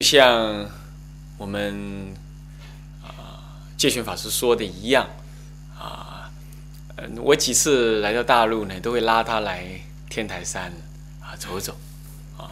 [0.00, 0.66] 像
[1.36, 2.14] 我们
[3.02, 5.06] 啊戒权法师说的一样
[5.78, 6.30] 啊，
[6.96, 9.78] 嗯，我几次来到大陆呢，都会拉他来
[10.08, 10.72] 天台山
[11.20, 11.76] 啊走走
[12.38, 12.48] 啊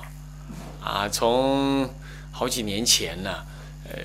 [0.82, 1.88] 啊，从
[2.30, 3.42] 好几年前呢，
[3.90, 3.98] 呃，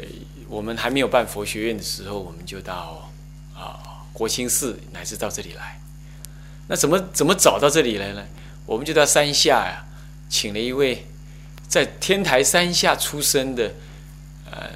[0.47, 3.11] 我们还没有办佛学院的时候，我们就到
[3.53, 5.81] 啊国清寺乃至到这里来。
[6.67, 8.25] 那怎么怎么找到这里来呢？
[8.65, 9.85] 我们就到山下呀，
[10.29, 11.07] 请了一位。
[11.73, 13.73] 在天台山下出生的，
[14.45, 14.69] 呃，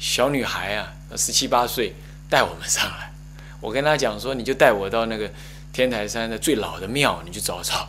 [0.00, 1.94] 小女孩啊，十七八岁，
[2.28, 3.12] 带我们上来。
[3.60, 5.30] 我跟她讲说，你就带我到那个
[5.72, 7.88] 天台山的最老的庙，你去找找。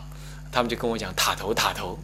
[0.52, 1.98] 他们就跟我讲塔头，塔头。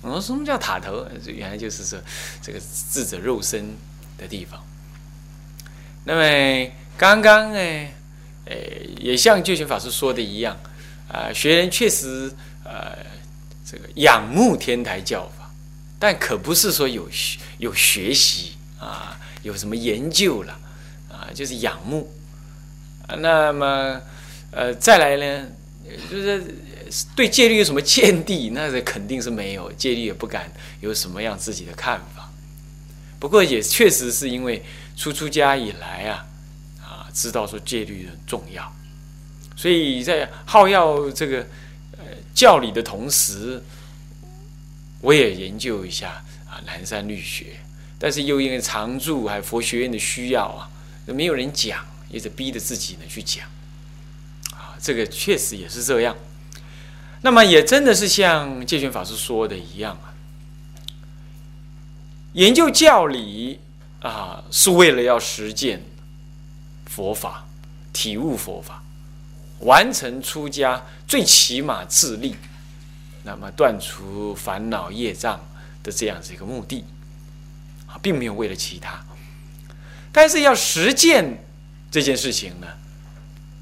[0.00, 1.06] 我说什么叫塔头？
[1.26, 2.00] 原来就是说
[2.40, 2.58] 这个
[2.90, 3.76] 智者肉身
[4.16, 4.58] 的地方。
[6.04, 7.58] 那么刚刚呢，
[8.46, 8.56] 呃，
[8.98, 10.58] 也像救贤法师说的一样，
[11.06, 12.32] 啊，学人确实
[12.64, 12.96] 呃，
[13.66, 15.41] 这个仰慕天台教法。
[16.02, 17.08] 但可不是说有
[17.58, 20.58] 有学习啊，有什么研究了
[21.08, 22.12] 啊，就是仰慕。
[23.18, 24.00] 那么，
[24.50, 25.46] 呃，再来呢，
[26.10, 26.42] 就是
[27.14, 28.50] 对戒律有什么见地？
[28.50, 32.28] 那是肯定是没有，戒律也不敢有什么样自己的看法。
[33.20, 34.60] 不过也确实是因为
[34.96, 36.26] 出出家以来啊，
[36.82, 38.74] 啊，知道说戒律很重要，
[39.54, 41.46] 所以在好要这个
[41.92, 42.02] 呃
[42.34, 43.62] 教理的同时。
[45.02, 47.58] 我也研究一下啊，南山律学，
[47.98, 50.70] 但是又因为常住还有佛学院的需要啊，
[51.06, 53.44] 没有人讲，也得逼着自己呢去讲，
[54.52, 56.16] 啊，这个确实也是这样。
[57.22, 60.14] 那么也真的是像戒权法师说的一样啊，
[62.32, 63.58] 研究教理
[64.00, 65.84] 啊，是为了要实践
[66.86, 67.44] 佛法，
[67.92, 68.82] 体悟佛法，
[69.60, 72.36] 完成出家，最起码自立。
[73.24, 75.40] 那么断除烦恼业障
[75.82, 76.84] 的这样子一个目的，
[78.00, 79.00] 并没有为了其他，
[80.10, 81.44] 但是要实践
[81.90, 82.66] 这件事情呢，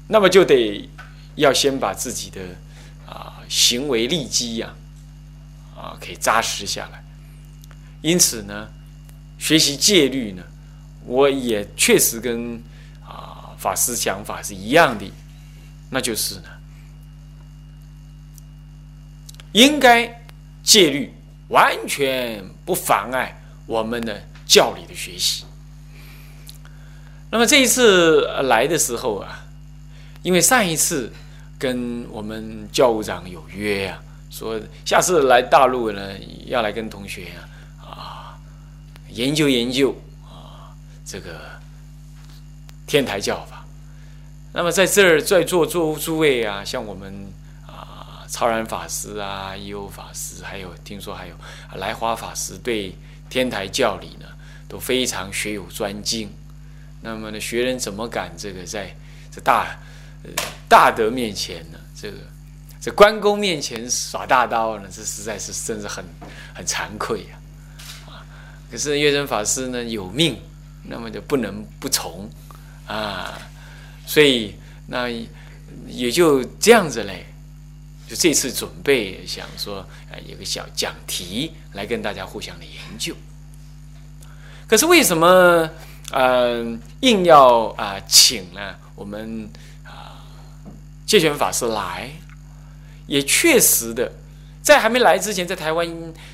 [0.07, 0.89] 那么就得
[1.35, 2.41] 要先把自己的
[3.05, 4.73] 啊行为利基呀
[5.75, 7.03] 啊可以扎实下来。
[8.01, 8.67] 因此呢，
[9.37, 10.43] 学习戒律呢，
[11.05, 12.59] 我也确实跟
[13.05, 15.05] 啊法师想法是一样的，
[15.89, 16.60] 那就是呢。
[19.53, 20.23] 应该
[20.63, 21.13] 戒律
[21.49, 25.43] 完全不妨碍我们的教理的学习。
[27.29, 29.43] 那么这一次来的时候啊，
[30.21, 31.11] 因为上一次
[31.59, 36.13] 跟我们教务长有约啊，说下次来大陆呢，
[36.45, 37.27] 要来跟同学
[37.79, 38.39] 啊啊
[39.09, 40.71] 研究研究啊
[41.05, 41.29] 这个
[42.87, 43.65] 天台教法。
[44.53, 47.33] 那么在这儿在座诸诸位啊，像我们。
[48.31, 51.35] 超然法师啊，优法师，还有听说还有
[51.75, 52.95] 来华法师，对
[53.29, 54.25] 天台教理呢
[54.69, 56.31] 都非常学有专精。
[57.01, 58.95] 那么呢，学人怎么敢这个在
[59.29, 59.77] 这大
[60.69, 61.77] 大德面前呢？
[61.93, 62.17] 这个
[62.79, 64.87] 在关公面前耍大刀呢？
[64.89, 66.05] 这实在是真是很
[66.55, 67.37] 很惭愧呀！
[68.07, 68.23] 啊，
[68.71, 70.39] 可是月真法师呢有命，
[70.83, 72.29] 那么就不能不从
[72.87, 73.37] 啊，
[74.05, 74.55] 所以
[74.87, 75.09] 那
[75.85, 77.25] 也就这样子嘞。
[78.11, 83.15] 就这次准备想说，呃，有个小讲题来跟大家互相的研究。
[84.67, 85.69] 可是为什么，
[86.11, 88.75] 嗯，硬要啊请呢？
[88.95, 89.49] 我们
[89.85, 90.27] 啊，
[91.05, 92.11] 戒权法师来，
[93.07, 94.11] 也确实的，
[94.61, 95.87] 在还没来之前，在台湾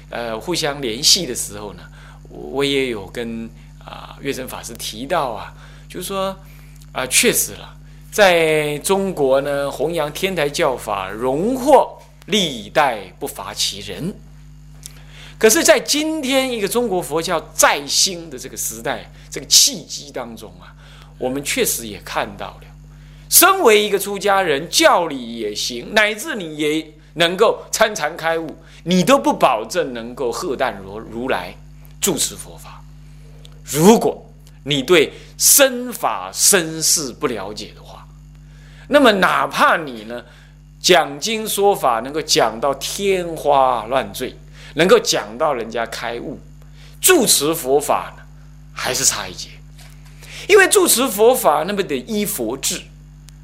[0.09, 1.84] 呃互相联系的时候呢，
[2.28, 5.54] 我也有跟啊月生法师提到啊，
[5.88, 6.36] 就是说
[6.92, 7.77] 啊，确实了。
[8.17, 14.11] 在中国呢，弘扬天台教法，荣获历代不乏其人。
[15.38, 20.73] 可是，在今天一个中国佛教再兴的这个时代，这个契机当中啊，
[21.19, 22.61] 我们确实也看到了，
[23.29, 31.55] 身为一个出家人，教理也行，乃至你也能够参禅开悟，你都不保证能够喝淡如如来
[32.01, 32.81] 住持佛法。
[33.63, 34.25] 如果
[34.63, 37.86] 你对身法身事不了解的话，
[38.87, 40.23] 那么，哪怕你呢
[40.79, 44.37] 讲经说法能够讲到天花乱坠，
[44.75, 46.39] 能够讲到人家开悟，
[47.01, 48.23] 住持佛法呢，
[48.73, 49.49] 还是差一截。
[50.47, 52.81] 因为住持佛法，那么得依佛制，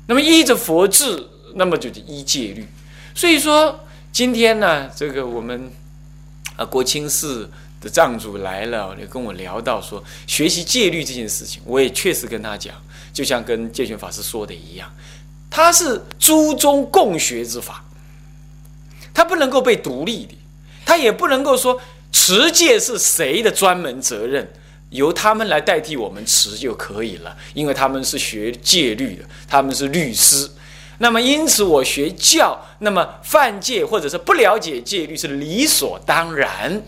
[0.07, 2.65] 那么依着佛制，那么就得依戒律。
[3.13, 5.69] 所以说，今天呢，这个我们
[6.55, 7.49] 啊国清寺
[7.81, 12.73] 的藏主来了，就跟我聊到说，学习戒律这件事情，我也确实跟他讲，
[13.11, 14.89] 就像跟戒权法师说的一样。
[15.55, 17.85] 它是诸宗共学之法，
[19.13, 20.35] 它不能够被独立的，
[20.83, 21.79] 它也不能够说
[22.11, 24.51] 持戒是谁的专门责任？
[24.89, 30.49] 由他们来代替我们持就可以了，因为他们是学戒律的，他们是律师。
[30.97, 36.81] 那么因此我学教，那么犯戒或者是不了解戒律是理所当然。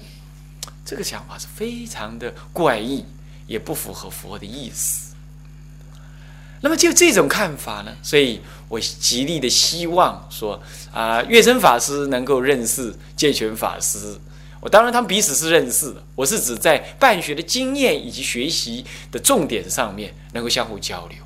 [0.83, 3.06] 这个想法是非常的怪异，
[3.45, 5.04] 也不符合佛的意思。
[6.61, 10.59] 那么就这种看法呢，所以我极力的希望说
[10.91, 14.15] 啊，月生法师能够认识戒权法师。
[14.61, 21.19] 我当然他们彼此是认识的，我是指在办学的经验以及学习的重点上面能够相互交流。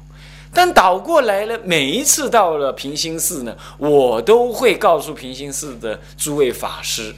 [0.53, 7.15] 但倒过来了，每一次到了平心寺呢，我都会告诉平心寺的诸位法师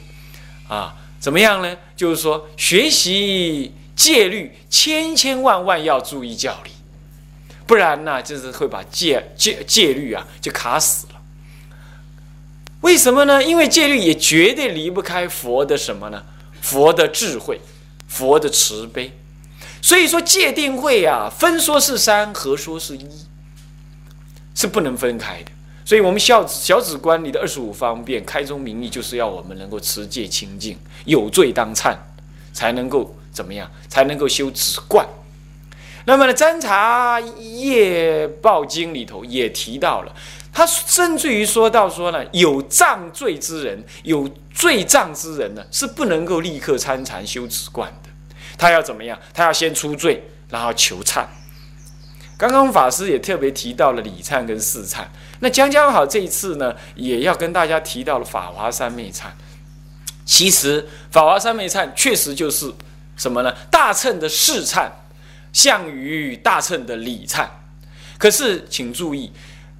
[0.68, 1.76] 啊，怎么样呢？
[1.96, 6.70] 就是说学习戒律，千千万万要注意教理。
[7.72, 11.14] 不然呢，就是会把戒戒戒律啊就卡死了。
[12.82, 13.42] 为什么呢？
[13.42, 16.22] 因为戒律也绝对离不开佛的什么呢？
[16.60, 17.58] 佛的智慧，
[18.06, 19.10] 佛的慈悲。
[19.80, 23.08] 所以说戒定慧啊，分说是三，合说是一，
[24.54, 25.50] 是不能分开的。
[25.82, 30.76] 所以，我们小小止观里的二十五方便开宗明义，就是要我们能够持戒清净，
[31.06, 31.96] 有罪当忏，
[32.52, 33.70] 才能够怎么样？
[33.88, 35.08] 才能够修止观。
[36.04, 40.12] 那么呢，《占察业报经》里头也提到了，
[40.52, 48.10] 他甚至于说到说呢，有障罪之人，有罪障之人呢，是不能够立刻参禅修止观的。
[48.58, 49.16] 他要怎么样？
[49.32, 51.24] 他要先出罪，然后求忏。
[52.36, 55.04] 刚刚法师也特别提到了礼忏跟四忏。
[55.38, 59.26] 那将将好这一次呢，也要跟大家提到了法华三昧忏。
[60.24, 62.72] 其实法华三昧忏确实就是
[63.16, 63.54] 什么呢？
[63.70, 64.90] 大乘的四忏。
[65.52, 67.46] 项羽大乘的礼忏，
[68.18, 69.30] 可是请注意，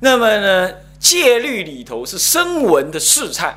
[0.01, 3.53] 那么呢，戒律里头是声闻的试忏，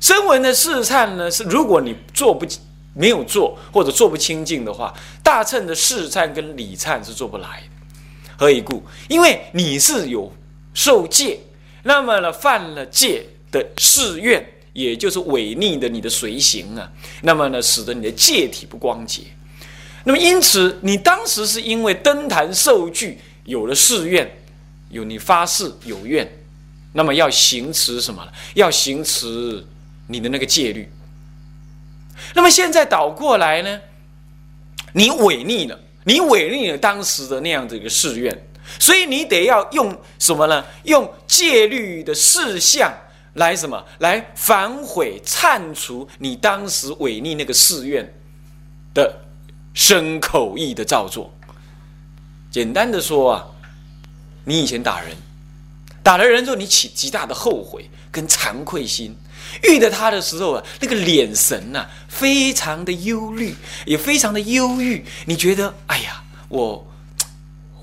[0.00, 2.46] 声闻的试忏呢是如果你做不
[2.94, 8.36] 没有做或者做不清净的话，大乘的试忏跟礼忏是做不来的。
[8.38, 8.82] 何以故？
[9.08, 10.30] 因为你是有
[10.74, 11.40] 受戒，
[11.82, 16.90] 那么呢犯了戒的誓愿，也就是违逆的你的随行啊，
[17.22, 19.22] 那么呢使得你的戒体不光洁。
[20.08, 24.38] 那么，因此，你当时是因为登坛受具，有了誓愿，
[24.88, 26.30] 有你发誓有愿，
[26.92, 28.24] 那么要行持什么
[28.54, 29.66] 要行持
[30.06, 30.88] 你的那个戒律。
[32.36, 33.80] 那么现在倒过来呢？
[34.92, 38.46] 你违逆了，你违逆了当时的那样的一个誓愿，
[38.78, 40.64] 所以你得要用什么呢？
[40.84, 42.94] 用戒律的事项
[43.34, 43.84] 来什么？
[43.98, 48.14] 来反悔忏除你当时违逆那个誓愿
[48.94, 49.25] 的。
[49.76, 51.30] 生口意的造作，
[52.50, 53.44] 简单的说啊，
[54.42, 55.14] 你以前打人，
[56.02, 59.14] 打了人之后，你起极大的后悔跟惭愧心，
[59.64, 65.04] 遇到他的时候啊，那个脸神呐，非常的忧虑，也非常的忧郁。
[65.26, 66.90] 你觉得，哎呀，我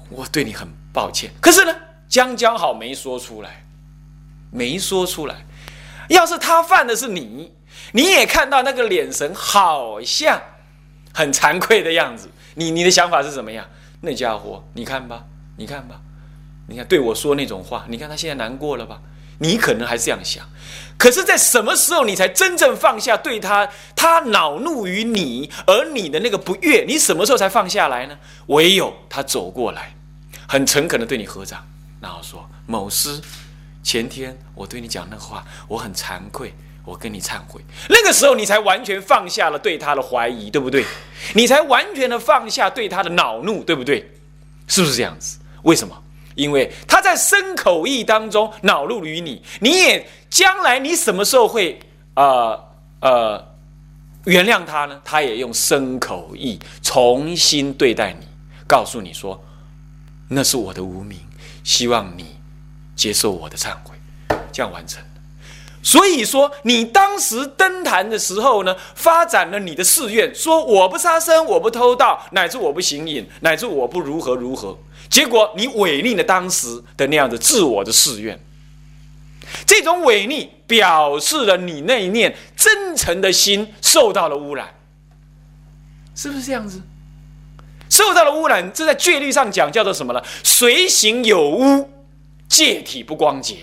[0.09, 1.75] 我对你很抱歉，可是呢，
[2.09, 3.63] 将将好没说出来，
[4.49, 5.45] 没说出来。
[6.09, 7.53] 要是他犯的是你，
[7.91, 10.41] 你也看到那个脸神，好像。
[11.13, 13.65] 很惭愧的样子，你你的想法是怎么样？
[14.01, 15.23] 那家伙，你看吧，
[15.57, 16.01] 你看吧，
[16.67, 18.99] 你看对我说那种话，你看他现在难过了吧？
[19.39, 20.45] 你可能还是这样想，
[20.97, 23.67] 可是，在什么时候你才真正放下对他？
[23.95, 28.17] 他恼怒于你，而你的那个不悦，你什么时候才放下来呢？
[28.47, 29.95] 唯有他走过来，
[30.47, 31.65] 很诚恳的对你合掌，
[31.99, 33.19] 然后说：“某师，
[33.81, 36.53] 前天我对你讲那话，我很惭愧。”
[36.85, 40.85] 我跟你忏悔，那个时候你才完全放下了对他的怀疑，对不对？
[41.33, 44.11] 你才完全的放下对他的恼怒，对不对？
[44.67, 45.39] 是不是这样子？
[45.63, 46.03] 为什么？
[46.35, 51.79] 因为他在生口意当中恼怒于你，你也将来你什么时候会
[52.15, 52.59] 呃
[53.01, 53.55] 呃
[54.25, 54.99] 原谅他呢？
[55.05, 58.27] 他也用生口意重新对待你，
[58.67, 59.41] 告诉你说
[60.27, 61.19] 那是我的无名，
[61.63, 62.35] 希望你
[62.95, 63.95] 接受我的忏悔，
[64.51, 65.01] 这样完成。
[65.83, 74.77] 所以说，你当时登坛的时候呢，发展了你的誓愿，说我不杀生，我不偷盗，乃至我不行淫，乃至我不如何如何。
[75.09, 78.39] 结果你违逆了当时的那样的自我的誓愿，
[79.65, 84.73] 这种违逆表示了你那一念真诚的心受到了污染，
[86.15, 86.81] 是不是这样子？
[87.89, 90.23] 受到了污染，这在戒律上讲叫做什么呢？
[90.43, 91.91] 随行有污，
[92.47, 93.57] 戒体不光洁，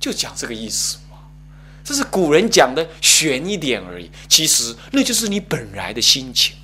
[0.00, 0.96] 就讲这个意思。
[1.86, 6.56] 这是古人讲的玄一点而已，其实那就是你本来的心情。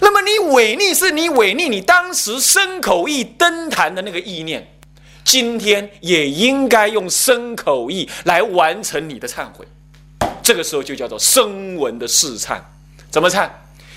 [0.00, 4.78] 那么你违逆是你违逆你当时生口意登坛的那个意念，
[5.24, 9.66] 今天也应该用生口意来完成你的忏悔，
[10.42, 12.60] 这个时候就叫做声闻的试忏。
[13.10, 13.48] 怎么忏？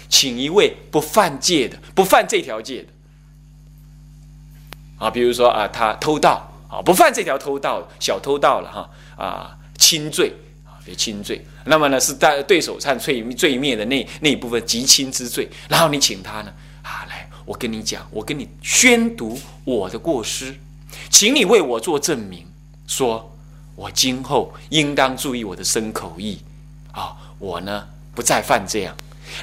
[0.07, 2.87] 请一位不犯戒的，不犯这条戒的
[4.97, 10.33] 啊，比如说啊，他偷盗啊，不犯这条偷盗，小偷盗了哈啊，轻罪
[10.65, 11.45] 啊，别轻罪。
[11.65, 15.49] 那么呢，是在对手忏罪罪灭的那那一部分极轻之罪。
[15.69, 20.55] 然后你请他呢啊，来，我跟你讲，我跟你宣读我的过失，
[21.09, 22.45] 请你为我做证明，
[22.87, 23.35] 说
[23.75, 26.39] 我今后应当注意我的身口意
[26.91, 28.95] 啊，我呢不再犯这样。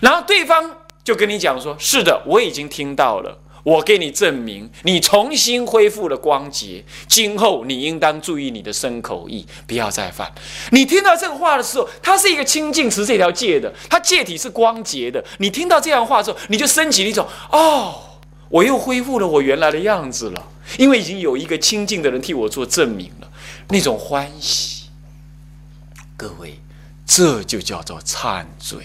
[0.02, 6.82] 然后对方就跟你讲说：“是的，我已经听到了，我给你证明，你重新恢复了光洁。
[7.06, 10.32] 今后你应当注意你的身口意，不要再犯。”
[10.72, 15.22] 你听到这个话的时候，它是一个清净持这条戒的，它戒体是光洁的。
[15.36, 17.94] 你听到这样话之后，你就升起一种：“哦，
[18.48, 20.48] 我又恢复了我原来的样子了，
[20.78, 23.30] 因为已经有一个清净的人替我做证明了，
[23.68, 24.84] 那种欢喜。”
[26.16, 26.58] 各位，
[27.04, 28.78] 这就叫做忏罪。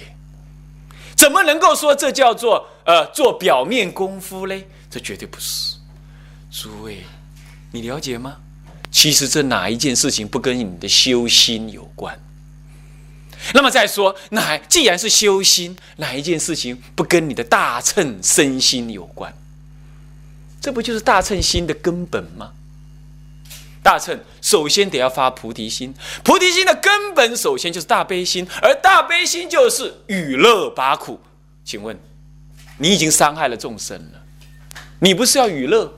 [1.23, 4.67] 怎么能够说这叫做呃做表面功夫嘞？
[4.89, 5.77] 这绝对不是。
[6.51, 7.05] 诸位，
[7.71, 8.35] 你了解吗？
[8.91, 12.19] 其实这哪一件事情不跟你的修心有关？
[13.53, 19.33] 那么再说，哪既然是修心，哪一件事情不跟你的大乘身心有关？
[20.59, 22.51] 这不就是大乘心的根本吗？
[23.83, 31.19] 大乘首先得要发菩提心，菩提心的根本首先就是大悲心，而大悲心就是与乐拔苦。
[31.65, 31.99] 请问，
[32.77, 34.21] 你已经伤害了众生了，
[34.99, 35.93] 你不是要与乐，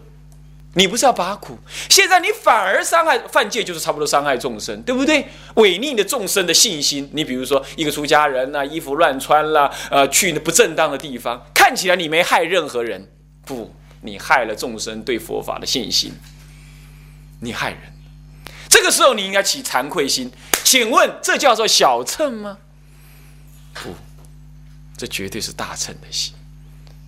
[0.73, 1.57] 你不是要拔苦，
[1.89, 5.27] 现在你反而伤害犯戒，就是差不多伤害众生，对不对？
[5.55, 7.09] 违逆的众生的信心。
[7.13, 13.09] 你比如说一个出家人呐，衣服乱穿啦，呃，去不正当的地方，看起来你没害任何人，
[13.45, 16.11] 不，你害了众生对佛法的信心。
[17.39, 17.81] 你害人，
[18.69, 20.31] 这个时候你应该起惭愧心。
[20.63, 22.57] 请问这叫做小秤吗？
[23.73, 23.95] 不，
[24.97, 26.33] 这绝对是大秤的心。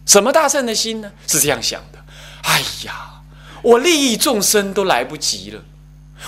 [0.05, 1.11] 什么大秤的心呢？
[1.27, 2.05] 是这样想的：
[2.43, 3.21] 哎呀，
[3.61, 5.63] 我利益众生都来不及了，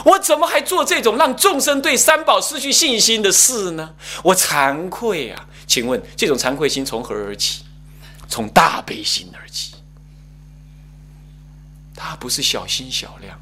[0.06, 3.96] 我怎么还做这种让众生对三宝失去信心的事呢？
[4.24, 5.48] 我惭愧啊！
[5.68, 7.64] 请问这种惭愧心从何而起？
[8.28, 9.76] 从大悲心而起。
[11.96, 13.40] 他不是小心小量。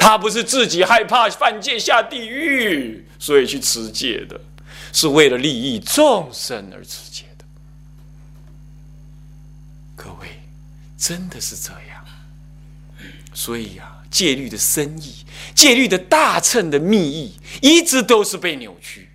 [0.00, 4.40] 他不是自己害怕犯戒下地狱，所以去持戒的，
[4.94, 7.44] 是为了利益众生而持戒的。
[9.94, 10.40] 各位，
[10.96, 12.02] 真的是这样。
[13.34, 15.14] 所以呀，戒律的深意，
[15.54, 19.10] 戒律的大乘的密意，一直都是被扭曲。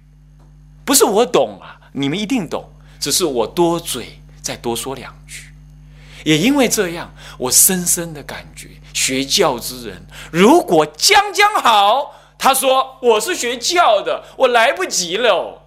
[0.86, 5.50] 不是我懂啊，你们一定懂，只是我多嘴，再多说两句。
[6.24, 8.70] 也因为这样，我深深的感觉。
[8.96, 15.62] 学教之人，如果将将好，他说我是学教的，我来不及了。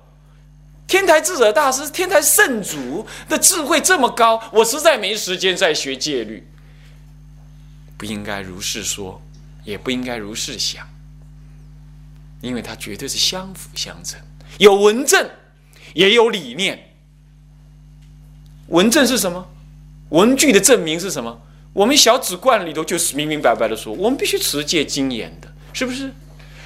[0.87, 6.51] 天台智者大师、天台圣祖的智慧这么高，我实在没时间再学戒律。
[7.99, 9.21] 不应该如是说，
[9.63, 10.89] 也不应该如是想，
[12.41, 14.19] 因为它绝对是相辅相成，
[14.57, 15.29] 有文证，
[15.93, 16.97] 也有理念。
[18.69, 19.47] 文证是什么？
[20.09, 21.43] 文句的证明是什么？
[21.79, 26.13] 我们小指观里头就是明明白白的说，我们必须持戒精严的，是不是？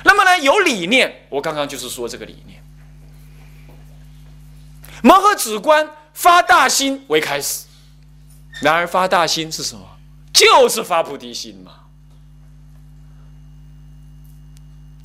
[0.04, 2.62] 那么呢，有理念，我刚刚就是说这个理念。
[5.02, 7.66] 摩诃止观发大心为开始，
[8.62, 9.86] 然而发大心是什么？
[10.32, 11.72] 就是发菩提心嘛。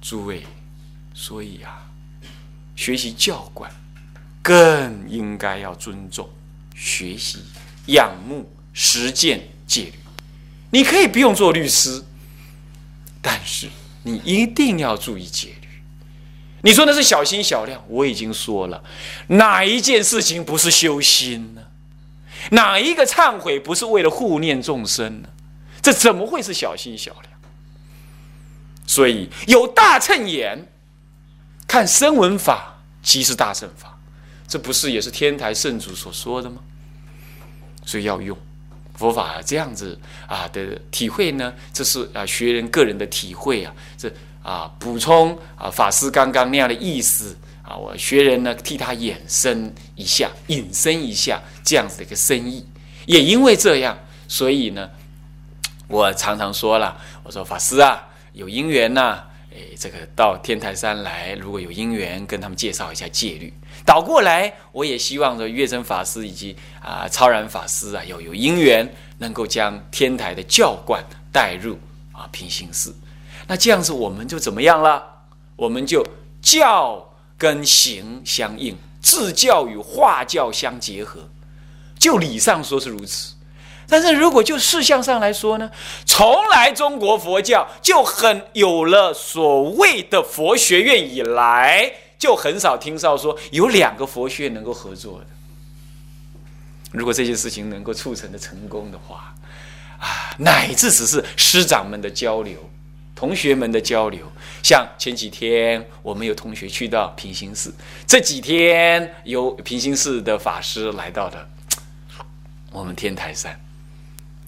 [0.02, 0.48] 诸位，
[1.14, 1.86] 所以啊，
[2.78, 3.70] 学习教观
[4.42, 6.30] 更应该要尊重、
[6.74, 7.44] 学习、
[7.88, 9.46] 仰慕、实践。
[9.68, 9.94] 戒律，
[10.72, 12.04] 你可以不用做律师，
[13.22, 13.70] 但是
[14.04, 15.68] 你一定要注意戒律。
[16.62, 18.84] 你说那是小心小量，我已经说了，
[19.28, 21.62] 哪一件事情不是修心呢？
[22.52, 25.30] 哪一个忏悔不是为了护念众生呢？
[25.82, 27.26] 这怎么会是小心小量？
[28.88, 30.68] 所以有大乘眼，
[31.68, 34.00] 看声闻法即是大乘法，
[34.48, 36.62] 这不是也是天台圣祖所说的吗？
[37.86, 38.38] 所以要用。
[38.98, 44.12] 佛法这样子啊的体会呢，这是啊学人个人的体会啊，这
[44.42, 52.66] 啊补充啊法师刚刚那样的意思啊，我学人呢替他衍生一下，引申一下这样子的一个深意。
[53.06, 54.90] 也因为这样，所以呢，
[55.88, 63.54] 我常常说了，我说法师啊，有因缘呐，哎，这个到天台山来，如果有因缘，跟他们介绍一下戒律。
[63.88, 66.54] 倒过来，我也希望说，月真法师以及
[66.84, 71.02] 啊超然法师啊，有有因缘能够将天台的教观
[71.32, 71.80] 带入
[72.12, 72.94] 啊平行寺。
[73.48, 75.02] 那这样子，我们就怎么样了？
[75.56, 76.06] 我们就
[76.42, 81.30] 教跟行相应，字教与化教相结合。
[81.98, 83.36] 就理上说是如此，
[83.88, 85.72] 但是如果就事项上来说呢？
[86.06, 95.26] 从来中国佛教就很有了所谓的佛学院以来，就很少听到说有两个佛学院能够合作的。
[96.92, 99.36] 如果这件事情能够促成的成功的话，
[100.00, 102.70] 啊，乃至只是师长们的交流。
[103.14, 104.32] 同学们的交流，
[104.62, 107.74] 像前几天我们有同学去到平行寺，
[108.06, 111.50] 这几天有平行寺的法师来到了
[112.72, 113.60] 我们天台山，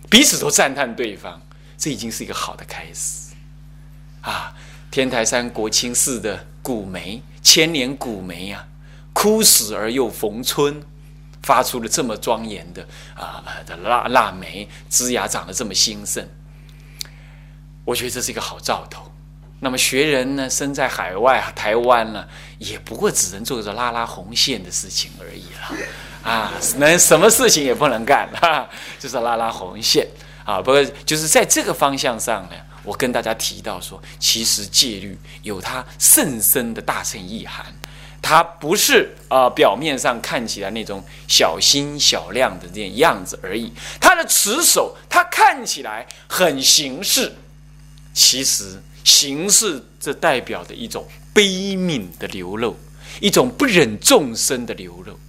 [0.07, 1.41] 彼此都赞叹对方，
[1.79, 3.33] 这已经是一个好的开始
[4.21, 4.53] 啊！
[4.91, 8.67] 天台山国清寺的古梅，千年古梅啊，
[9.13, 10.81] 枯死而又逢春，
[11.43, 16.27] 发出了这么庄严的啊的腊腊梅，枝芽长得这么兴盛。
[17.86, 19.12] 我觉得这是一个好兆头。
[19.62, 22.25] 那么学人呢，身在海外台湾呢，
[22.60, 26.31] 也不过只能做着拉拉红线的事情而已了。
[26.31, 30.08] 啊，能什么事情也不能干，哈，就是拉拉红线
[30.46, 30.62] 啊。
[30.62, 32.55] 不过就是在这个方向上呢，
[32.89, 37.63] 我跟大家提到说，其实戒律有它甚深的大乘意涵，
[38.19, 43.72] 它不是啊表面上看起来那种小心小量的这样子而已。
[44.01, 47.31] 它的持守，它看起来很形式。
[48.12, 51.43] 其实，形式这代表的一种悲
[51.75, 52.75] 悯的流露，
[53.22, 55.19] 一种不忍众生的流露。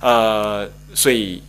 [0.00, 1.40] 呃，所以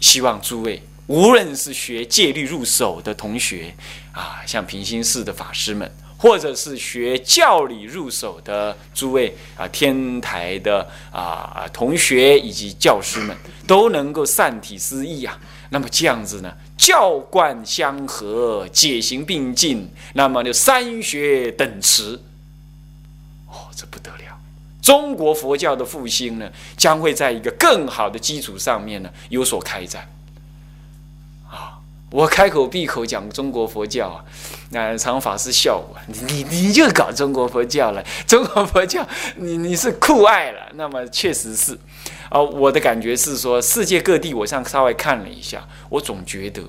[0.00, 3.74] 希望诸位，无论是学戒律入手的同学
[4.12, 13.36] 啊，像平心寺的法师们，或者是学教理入手的诸位啊，天台的啊同学以及教师们，
[13.66, 15.36] 都能够善体思意啊。
[15.70, 16.52] 那么这样子呢？
[16.78, 22.20] 教观相合，解行并进，那么就三学等持。
[23.48, 24.38] 哦，这不得了！
[24.80, 30.08] 中国佛教的复兴呢，将会在一个更好的基础上面呢有所开展。
[32.10, 34.24] 我开口闭口讲中国佛教啊，
[34.70, 41.78] 那常法师笑我，你你你就搞中国佛教了，中国佛教 你你是酷爱了，那么确实是。
[42.28, 46.62] 啊，我的感觉是说，世界各地我上稍微看了一下，我总觉得，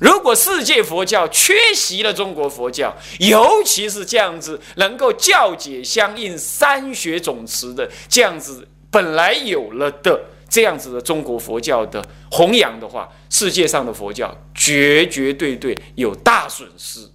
[0.00, 17.08] 如果世界佛教缺席了中国佛教，尤其是这样子能够教解相应三学总持的这样子本来有了的这样子的中国佛教的弘扬的话，世界上的佛教绝绝对对有大损失，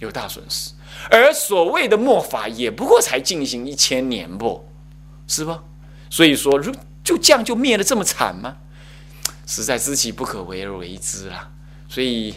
[0.00, 0.72] 有大损失。
[1.10, 4.68] 而所谓的末法也不过才进行一千年不，
[5.26, 5.64] 是吧？
[6.10, 8.58] 所以说，如就这样就灭的这么惨吗？
[9.46, 11.50] 实在知其不可为而为之啦。
[11.88, 12.34] 所以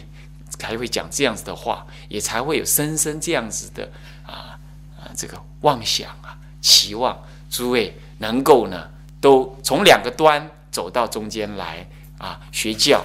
[0.48, 3.92] 才会讲这样子的话，也才会有深深这样子的
[4.24, 4.58] 啊
[4.96, 8.88] 啊这个妄想啊，期望诸位能够呢，
[9.24, 13.02] 都从两个端走到中间来啊，学教、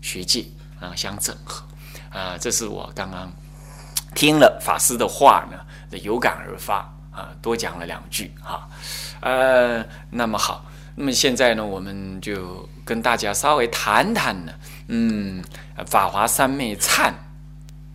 [0.00, 0.42] 学界
[0.80, 1.62] 啊相整合
[2.08, 2.34] 啊。
[2.40, 3.30] 这是我刚刚
[4.14, 6.76] 听了法师的话呢，有感而发
[7.10, 8.66] 啊，多讲了两句哈。
[9.20, 14.52] 呃，那么好，那么现在呢，我们就跟大家稍微谈谈呢，
[14.88, 15.44] 嗯，
[15.86, 17.08] 《法华三昧忏》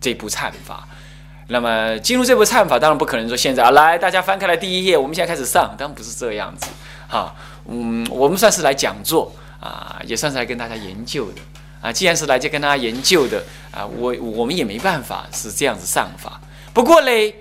[0.00, 0.86] 这部忏法。
[1.48, 6.68] 那么进入这部忏法，当然不可能说现在啊，来大家翻开来第一页，我们现在开始上，当然不是这样子，
[7.10, 7.34] 哈，
[7.68, 11.40] 嗯，我们算是来讲座啊，也算是来跟大家研究的
[11.82, 11.92] 啊。
[11.92, 13.42] 既然是来这跟大家研究的
[13.72, 16.40] 啊，我我们也没办法是这样子上法。
[16.72, 17.34] 不过嘞。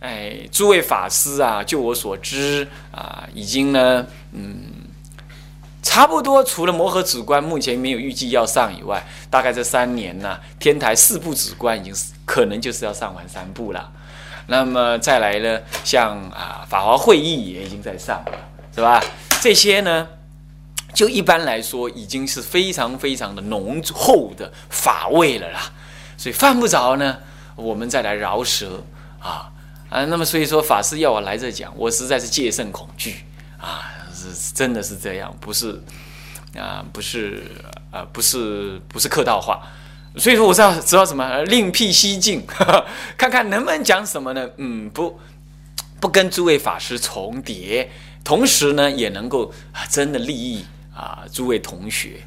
[0.00, 4.70] 哎，诸位法师啊，就我所知啊，已经呢，嗯，
[5.82, 11.92] 差不多除了摩诃止观目前没有预计要上以外，大概这三年呢，天台四部止观已经
[12.24, 13.90] 可能就是要上完三部了。
[14.46, 18.38] 那么再来呢，像啊法华会议也已经在上了，
[18.78, 19.02] 是吧？
[19.40, 20.06] 这些呢，
[20.94, 25.72] 就一般来说已经是非常非常的浓厚的法味了啦，
[26.16, 27.18] 所以犯不着呢，
[27.56, 28.84] 我们再来饶舌
[29.18, 29.50] 啊。
[29.90, 33.24] 啊，那么所以说法师要我来这讲，我实在是戒慎恐惧
[33.58, 35.82] 啊，是真的是这样，不是
[36.56, 37.42] 啊，不是
[37.90, 39.60] 啊，不是不是客套话，
[40.16, 42.46] 所以说我知道知道什么，另辟蹊径，
[43.18, 44.48] 看看能不能讲什么呢？
[44.58, 45.18] 嗯，不
[46.00, 47.90] 不跟诸位法师重叠，
[48.24, 52.22] 同时呢也能够啊真的利益啊诸位同学，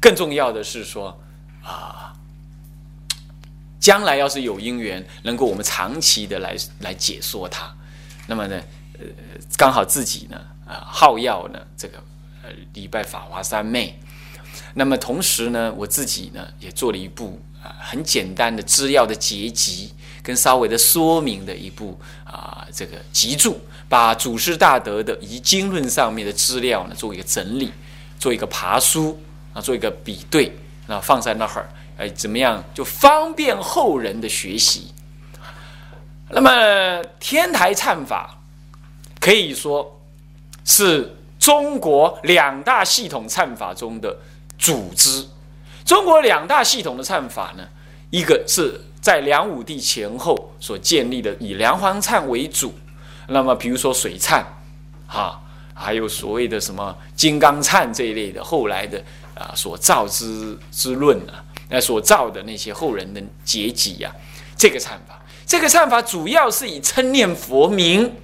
[0.00, 1.20] 更重要的是说
[1.62, 2.08] 啊。
[3.80, 7.74] 将来要是有因缘，能够我们长期的来来解说它，
[8.28, 8.62] 那么呢，
[8.96, 9.04] 呃，
[9.56, 11.98] 刚好自己呢，啊，好要呢，这个
[12.44, 13.98] 呃，礼拜法华三昧，
[14.74, 27.72] 那么同时呢，我自己呢，也做了一部啊很简单的资料的结集，跟稍微的说明的一部啊这个集注，把祖师大德的以及经论上面的资料呢做一个整理，
[28.18, 29.20] 做一个爬书
[29.52, 30.56] 啊，做一个比对，
[30.86, 34.92] 那放在那儿，哎，怎么样就方便后人的学习。
[36.30, 38.38] 那么天台禅法
[39.20, 40.00] 可以说
[40.64, 44.16] 是中国两大系统禅法中的
[44.58, 45.26] 组织。
[45.84, 47.68] 中国两大系统的禅法呢，
[48.10, 52.72] 一个是在梁武帝前后所建立的，以梁皇忏为主。
[53.26, 54.44] 那么比如说水忏，
[55.08, 55.38] 哈，
[55.74, 59.02] 还有所谓的什么金刚忏这一类的，后来的
[59.34, 64.14] 啊所造之之论啊，那所造的那些后人的结集呀，
[64.56, 65.20] 这个忏法。
[65.44, 68.14] 这个忏法主要是以称念佛名，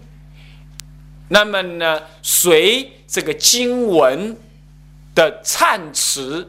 [1.28, 4.36] 那么呢，随这个经文
[5.14, 6.48] 的忏词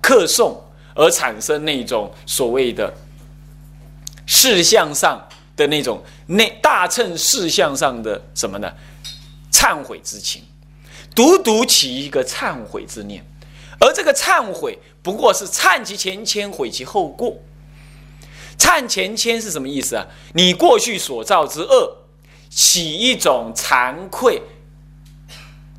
[0.00, 0.56] 刻诵
[0.94, 2.92] 而产生那种所谓的
[4.28, 8.70] 事项上的那种那大乘事项上的什么呢？
[9.50, 10.42] 忏悔之情，
[11.16, 13.24] 独独起一个忏悔之念，
[13.80, 17.34] 而这个忏悔不过是忏其前愆，悔其后过。
[18.58, 20.06] 忏前愆是什么意思啊？
[20.34, 21.96] 你过去所造之恶，
[22.50, 24.42] 起一种惭愧，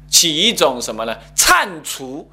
[0.09, 1.15] 起一种什么呢？
[1.35, 2.29] 忏除，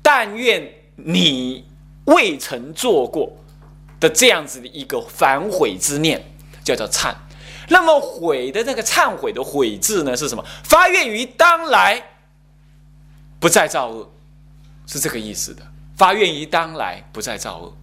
[0.00, 1.64] 但愿你
[2.06, 3.30] 未曾做过
[4.00, 6.22] 的这样子的一个反悔之念，
[6.64, 7.14] 叫做忏。
[7.68, 10.44] 那么悔的那个忏悔的悔字呢，是什么？
[10.64, 12.02] 发愿于当来，
[13.38, 14.10] 不再造恶，
[14.86, 15.62] 是这个意思的。
[15.96, 17.76] 发愿于当来，不再造恶。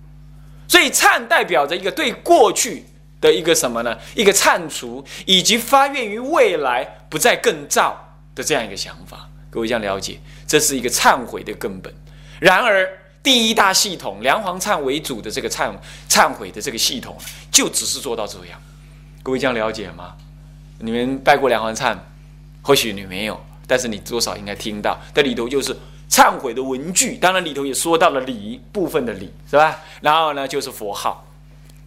[0.68, 2.86] 所以忏代表着一个对过去
[3.22, 3.96] 的一个什么呢？
[4.16, 9.30] 一个忏除，以及发愿于未来不再更造的这样一个想法。
[9.52, 11.94] 各位这样了解，这是一个忏悔的根本。
[12.40, 12.90] 然而，
[13.26, 15.74] 第一大系统梁皇忏为主的这个忏
[16.08, 17.18] 忏悔的这个系统，
[17.52, 18.62] 就只是做到这样。
[19.24, 20.14] 各位这样了解吗？
[20.78, 21.98] 你们拜过梁皇忏？
[22.62, 25.76] 或许你没有，但是你多少应该听到，这里头就是。
[26.08, 29.80] 忏悔的文具，当然里头也说到了礼部分的礼，是吧？
[30.02, 31.26] 然后呢，就是佛号，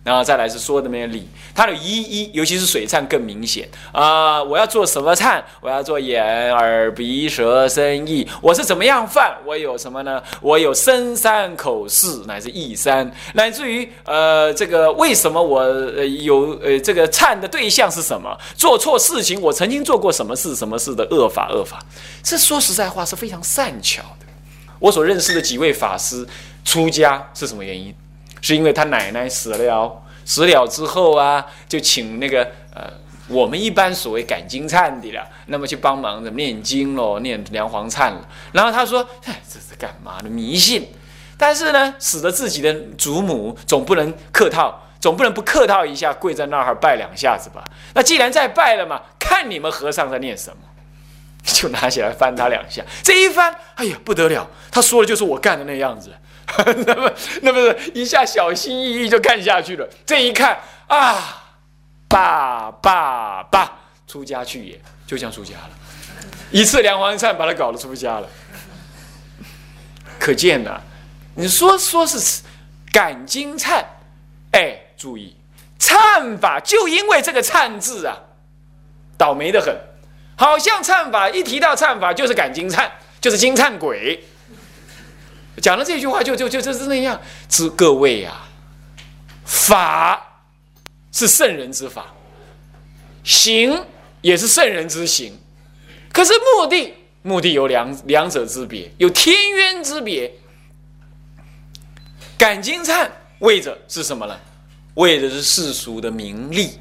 [0.04, 4.42] 然后再来是说的那些理，它的一一，尤其是水忏更明显啊！
[4.42, 5.42] 我要做什么忏？
[5.60, 9.36] 我要做眼耳鼻舌身意，我是怎么样犯？
[9.44, 10.22] 我有什么呢？
[10.40, 18.34] 我有身三口四，乃至意三，乃至于呃，这个为什么我呃有呃这个忏的对象是什么？
[18.56, 20.56] 做错事情，我曾经做过什么事？
[20.56, 21.50] 什么事的恶法？
[21.50, 21.78] 恶法？
[22.22, 24.26] 这说实在话是非常善巧的。
[24.78, 26.26] 我所认识的几位法师
[26.64, 27.94] 出家是什么原因？
[28.40, 32.42] 是因为他奶奶死了，死了之后啊，就请那个
[32.74, 32.90] 呃，
[33.28, 38.28] 我们一般所谓赶经忏的了，那么去帮忙的念经喽，念梁皇忏了。
[38.52, 40.28] 然后他说：“哎，这是干嘛的？
[40.28, 40.88] 迷信。
[41.36, 47.64] 但是呢，死了自己的祖母，总不能客套，总不能不客套一下，跪在那儿拜两下子吧？
[47.94, 50.56] 那既然在拜了嘛，看你们和尚在念什么。
[51.48, 54.46] ”就拿起来翻他两下，这一翻，哎呀不得了！
[54.70, 56.12] 他说的就是我干的那样子，
[56.86, 59.88] 那么那么一下小心翼翼就干下去了。
[60.06, 61.44] 这一看啊，
[62.08, 65.70] 爸爸爸，出家去也，就像出家了。
[66.50, 68.28] 一次梁皇忏把他搞得出家了，
[70.18, 70.80] 可见呐，
[71.34, 72.42] 你说说是
[72.90, 73.84] 赶经忏，
[74.52, 75.36] 哎，注意
[75.78, 78.16] 忏法，就因为这个忏字啊，
[79.18, 79.76] 倒霉的很。
[80.36, 82.88] 好像忏法一提到忏法就是赶经忏，
[83.20, 84.24] 就是经忏鬼。
[85.60, 87.20] 讲了这句话就就就就是那样。
[87.48, 88.48] 之各位啊，
[89.44, 90.42] 法
[91.12, 92.06] 是圣人之法，
[93.24, 93.84] 行
[94.20, 95.38] 也是圣人之行。
[96.12, 100.32] 可是目的目的有两两者之别，有天渊之别。
[102.36, 103.08] 感经忏
[103.40, 104.38] 为着是什么呢？
[104.94, 106.78] 为的是世俗的名利，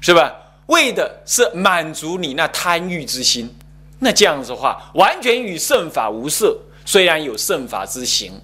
[0.00, 0.32] 是吧？
[0.66, 3.52] 为的是满足你那贪欲之心，
[4.00, 6.56] 那这样子的话，完全与圣法无涉。
[6.86, 8.40] 虽然有圣法之行，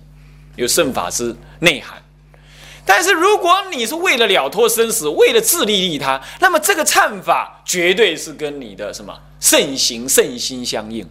[0.57, 2.03] 有圣法之内涵，
[2.85, 11.09] 但是如果你是为了了脱生死，为了自利利他，那么这个忏法绝对是跟你的什么圣行圣心相应。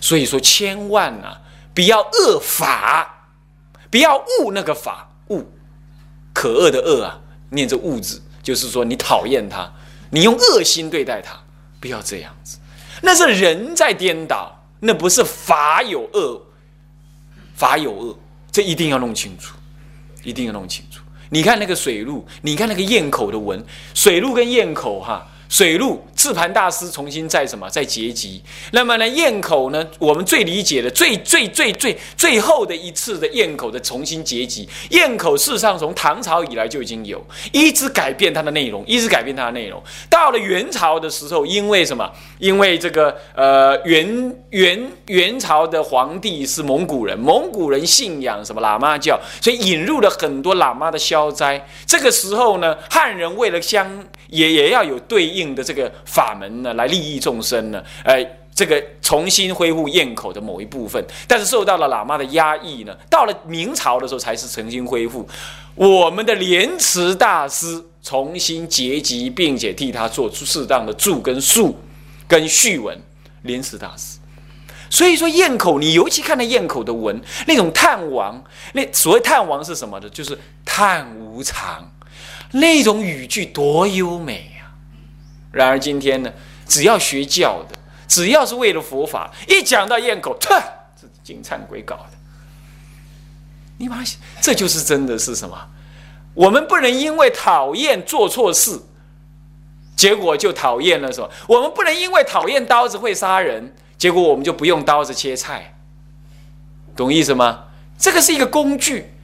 [0.00, 1.40] 所以说，千万啊，
[1.74, 3.28] 不要恶法，
[3.90, 5.44] 不要恶那个法，恶
[6.32, 7.18] 可恶的恶啊，
[7.50, 9.70] 念着恶字，就是说你讨厌他。
[10.10, 11.36] 你用恶心对待他，
[11.80, 12.58] 不要这样子，
[13.02, 16.40] 那是人在颠倒，那不是法有恶，
[17.54, 18.18] 法有恶，
[18.52, 19.54] 这一定要弄清楚，
[20.22, 21.00] 一定要弄清楚。
[21.30, 28.42] 你看那个水路，你看那个堰口的纹，水路跟堰口哈，水路四盘大师重新在什么在结集。
[28.72, 34.68] 那么呢，堰口呢，我们最理解的最最最最最后的一次的堰口的重新结集。
[34.90, 39.80] 堰口事实上从唐朝以来就已经有，一直改变它的内容，一直改变它的内容。
[40.10, 42.10] 到了元朝的时候，因为什么？
[42.40, 51.64] 因为这个呃元元元朝的皇帝是蒙古人，蒙古人信仰什么喇嘛教，所以引入了很多喇嘛的消灾。
[51.86, 65.28] 这个时候呢，汉人为了相也也要有对应的这个法门呢，来利益众生呢，哎，这个重新恢复堰口的某一部分，但是受到了喇嘛的压抑呢，到了明朝的时候才是重新恢复。
[65.74, 71.76] 我们的莲池大师重新结集，并且替他做出适当的注跟述。
[72.28, 73.00] 跟序文，
[73.42, 74.18] 莲池大师，
[74.90, 80.10] 所以说堰口，你尤其看到堰口的文，那种叹亡，那所谓叹亡是什么的？
[80.10, 81.88] 就是叹无常，
[82.50, 84.55] 那种语句多优美！
[85.56, 86.30] 然而今天呢，
[86.68, 90.62] 只要学教的，只要是为了佛法，一讲到堰口，啵，
[91.00, 92.10] 这金灿鬼搞的，
[93.78, 94.04] 你把
[94.42, 95.56] 这就是真的是什么？
[96.34, 98.80] 我们不能因为讨厌做错事。
[99.96, 101.30] 结果就讨厌了，是吧？
[101.48, 105.74] 我们不能因为讨厌刀子会杀人，结果我们就不用刀子切菜，
[106.94, 107.64] 懂意思吗？
[107.96, 109.14] 这个是一个工具，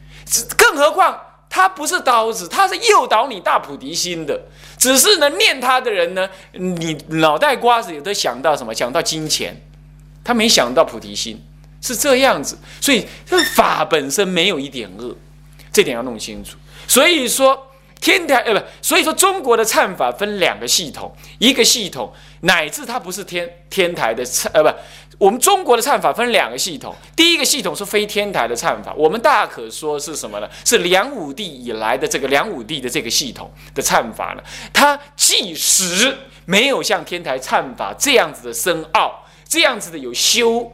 [0.56, 1.20] 更何况
[1.54, 4.40] 它不是刀子，它是诱导你大菩提心的。
[4.78, 8.72] 只是呢，念它的人呢，你脑袋瓜子有都想到什么？
[8.74, 9.54] 想到金钱，
[10.24, 11.38] 他没想到菩提心，
[11.82, 12.56] 是这样子。
[12.80, 15.14] 所以这法本身没有一点恶，
[15.70, 16.56] 这点要弄清楚。
[16.88, 17.68] 所以说。
[18.02, 24.68] 天台呃不，所以说中国的忏法分两个系统，一个系统乃至它不是天天台的忏呃不，
[25.18, 30.48] 我们中国的忏法分两个系统，第一个系统是非天台的忏法，我们大可说是什么呢？
[30.64, 34.42] 是梁武帝以来的这个梁武帝的这个系统的忏法呢？
[34.72, 40.72] 它即使没有像天台忏法这样子的深奥，这样子的有修。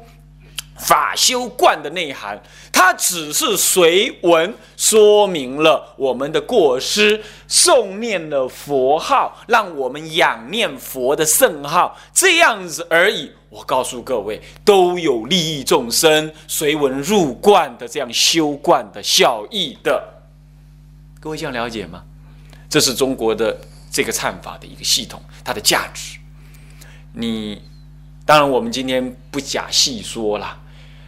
[0.81, 2.41] 法修观的内涵，
[2.73, 13.33] 它只是随文说明了我们的过失，诵念了佛号，让我们仰念佛的圣号，这样子而已。
[13.51, 20.03] 我告诉各位，都有利益众生、随文入观的这样修观的效益的。
[21.21, 22.03] 各位这样了解吗？
[22.69, 23.59] 这是中国的
[23.91, 26.19] 这个忏法的一个系统，它的价值。
[27.13, 27.63] 你
[28.27, 30.61] 当然，我们今天不假细说了。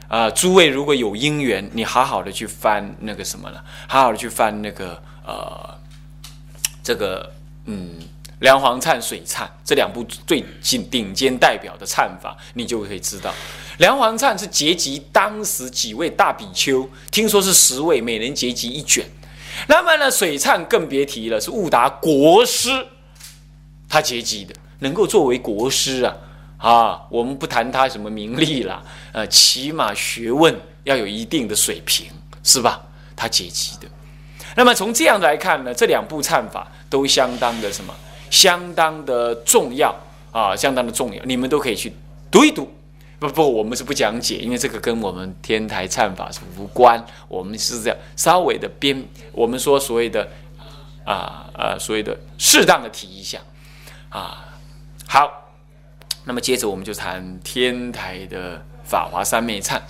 [0.08, 5.78] 啊，诸位如果有因缘，你好好的去翻那个什么了，好好的去翻那个呃，
[6.82, 7.32] 这个
[7.66, 8.00] 嗯，
[8.40, 13.32] 梁皇忏、水忏这两部最顶顶尖代表的忏法，你就可以知道，
[13.78, 19.04] 梁皇忏是结集当时几位大比丘，听说是十位，每人结集一卷。
[19.66, 22.86] 那么呢，水忏更别提了，是悟达国师
[23.88, 26.16] 他结集的，能够作为国师啊。
[26.56, 32.06] 啊，我们不谈他什么名利了，呃，起码学问要有一定的水平，
[32.44, 32.82] 是吧？
[33.16, 33.88] 他结集的。
[34.54, 37.94] 那么从这样来看呢，这两部忏法都相当的什么？
[38.30, 39.94] 相当的重要
[40.32, 41.22] 啊，相当的重要。
[41.24, 41.92] 你们都可以去
[42.30, 42.72] 读一读。
[43.18, 47.04] 不不，我们是不讲解，因为这个跟我们天台忏法是无关。
[47.28, 50.26] 我们是这样稍微的编，我们说所谓的
[51.04, 53.38] 啊啊，所谓的适当的提一下
[54.08, 54.48] 啊，
[55.06, 55.30] 好。
[56.24, 59.80] 那么接着我们就谈天台的法华三昧忏。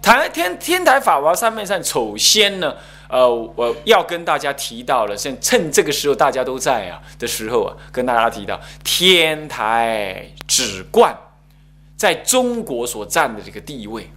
[0.00, 2.74] 谈天天台法华三昧忏，首先呢，
[3.08, 11.16] 呃，我要跟大家提到了，趁趁这个时候大家都在啊的时候啊，跟大家提到天台止观
[11.96, 14.10] 在中国所占的这个地位。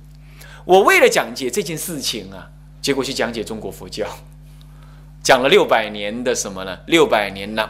[0.65, 2.49] 我为了讲解这件事情啊，
[2.81, 4.05] 结果去讲解中国佛教，
[5.23, 6.77] 讲了六百年的什么呢？
[6.87, 7.69] 六百年呢？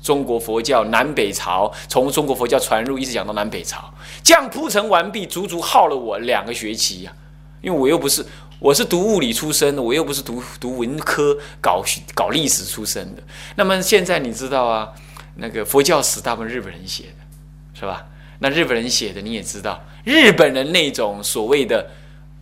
[0.00, 3.92] 中国佛教南北朝，从中国佛教传入，一直讲到南北朝，
[4.22, 7.12] 这样铺陈完毕，足足耗了我两个学期呀。
[7.60, 8.24] 因为我又不是，
[8.60, 13.22] 我是读物理出身的，我又不是读读文科、搞搞历史出身的。
[13.54, 14.92] 那么现在你知道啊，
[15.36, 18.06] 那个佛教史大部分日本人写的，是吧？
[18.40, 21.88] 那日本人写的你也知道，日本人那种所谓的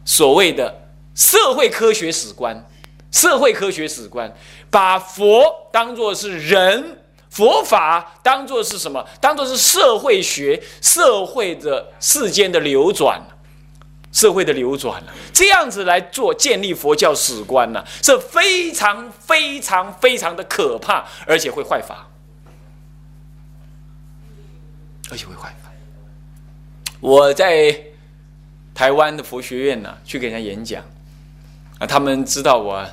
[0.07, 0.75] 所谓的
[1.15, 2.67] 社会科学史观，
[3.11, 4.35] 社会科学史观，
[4.71, 6.99] 把佛当作是人。
[7.29, 9.05] 佛法当做是什么？
[9.21, 13.21] 当做是社会学，社会的世间的流转，
[14.17, 22.09] 社会的流转了，这样子来做建立佛教史观呢，是非常非常非常的可怕，而且会坏法，
[25.11, 25.71] 而且会坏法。
[27.01, 27.79] 我在
[28.75, 30.83] 台湾的佛学院呢，去给人家演讲，
[31.79, 32.89] 啊，他们知道我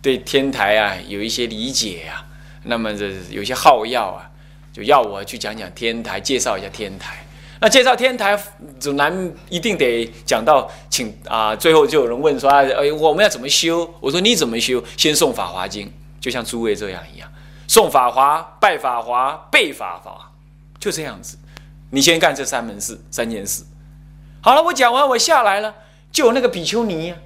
[0.00, 2.24] 对天台啊有一些理解呀。
[2.62, 4.30] 那么这有些好要啊，
[4.72, 7.21] 就要我去讲讲天台，介绍一下天台。
[7.62, 8.36] 那介绍天台，
[8.80, 13.88] 总难一定得讲到，请啊，最后就有人问说，哎，我们要怎么修？
[14.00, 14.82] 我说你怎么修？
[14.96, 15.86] 先送《法华经》，
[16.20, 17.32] 就像诸位这样一样，
[17.68, 20.28] 送法华、拜法华、背法华，
[20.80, 21.38] 就这样子。
[21.90, 23.62] 你先干这三门事、三件事。
[24.40, 25.72] 好了，我讲完，我下来了，
[26.10, 27.16] 就有那个比丘尼呀。